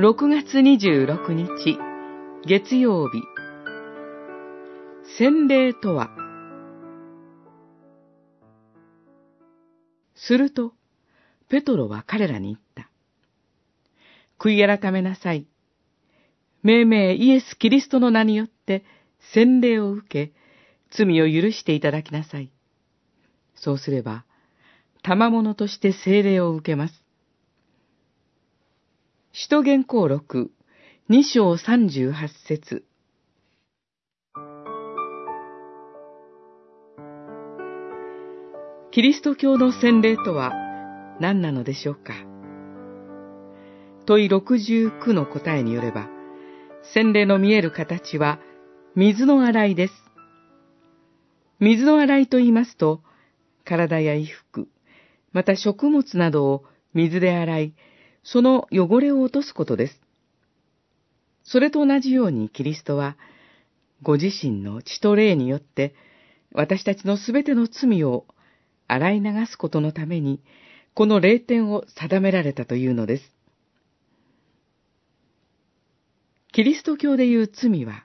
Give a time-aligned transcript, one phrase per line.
[0.00, 1.78] 6月26日
[2.46, 3.20] 月曜日
[5.18, 6.08] 洗礼とは
[10.14, 10.72] すると、
[11.50, 12.88] ペトロは彼らに言った。
[14.38, 15.46] 悔い改めなさい。
[16.62, 18.84] 命名イエス・キリストの名によって
[19.34, 20.32] 洗礼を受け、
[20.96, 22.50] 罪を許していただきなさい。
[23.54, 24.24] そうすれば、
[25.02, 27.09] 賜物として聖霊を受けます。
[29.42, 30.50] 使徒言行録、
[31.08, 32.84] 二章三十八節。
[38.90, 40.52] キリスト教の洗礼とは
[41.20, 42.12] 何なのでしょうか？
[44.04, 46.10] 問い69の答えによれば、
[46.92, 48.40] 洗礼の見える形は
[48.94, 49.94] 水の洗いです。
[51.60, 53.00] 水の洗いと言いますと、
[53.64, 54.68] 体や衣服、
[55.32, 57.74] また食物などを水で洗い、
[58.22, 60.00] その汚れを落とすことです。
[61.44, 63.16] それと同じようにキリストは、
[64.02, 65.94] ご自身の血と霊によって、
[66.52, 68.26] 私たちのすべての罪を
[68.88, 70.40] 洗い流すことのために、
[70.94, 73.32] この霊点を定められたというのです。
[76.52, 78.04] キリスト教でいう罪は、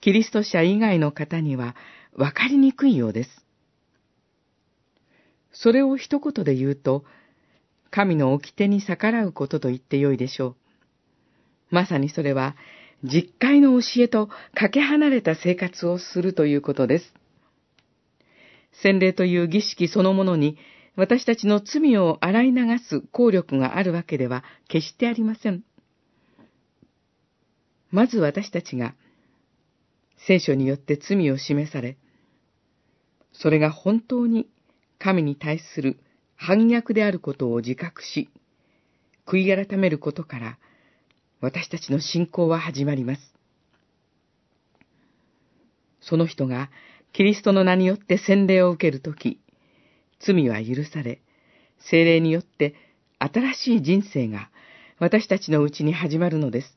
[0.00, 1.76] キリスト者以外の方には
[2.14, 3.30] 分かりにくいようです。
[5.52, 7.04] それを一言で言うと、
[7.90, 10.56] 神の掟に逆らうことと言ってよいでしょう。
[11.70, 12.56] まさにそれは、
[13.02, 17.14] 実会の教えとかけ離れた生活をするということです。
[18.82, 20.58] 洗礼という儀式そのものに、
[20.96, 25.62] 私たちの罪を洗い流す効力があるわけでは決してありません。
[27.90, 28.94] まず私たちが、
[30.16, 31.96] 聖書によって罪を示され、
[33.32, 34.48] それが本当に
[34.98, 35.98] 神に対する
[36.42, 38.30] 反逆であることを自覚し、
[39.26, 40.58] 悔い改めることから、
[41.42, 43.34] 私たちの信仰は始まります。
[46.00, 46.70] その人が
[47.12, 49.38] キリストの名によって洗礼を受けるとき、
[50.18, 51.20] 罪は許され、
[51.78, 52.74] 精霊によって
[53.18, 54.48] 新しい人生が
[54.98, 56.74] 私たちのうちに始まるのです。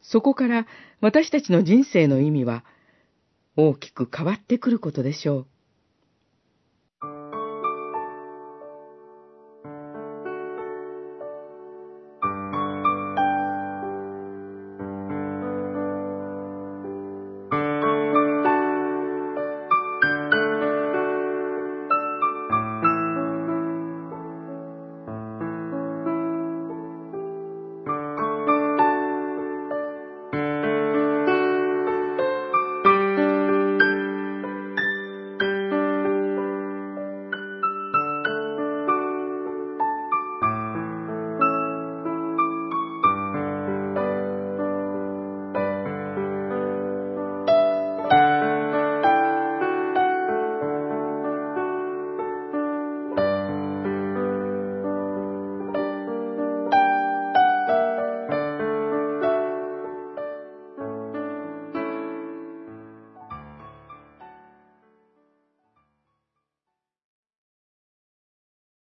[0.00, 0.66] そこから
[1.02, 2.64] 私たちの人生の意味は
[3.58, 5.46] 大きく変わってくることでしょう。